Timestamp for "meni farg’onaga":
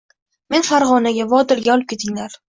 0.53-1.25